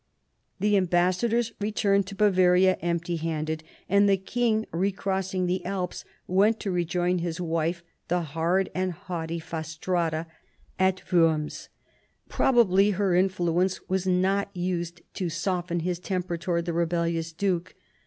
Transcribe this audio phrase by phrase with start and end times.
[0.59, 6.71] The ambassadors returned to Bavaria empty handed: and the king, recrossing the Alps, went to
[6.71, 10.25] rejoin his wife, the hard and haughty Fastrada,
[10.79, 11.69] at Worms.
[12.27, 17.75] Probably her influence was not used to soft en his temper towards the rebellious duke.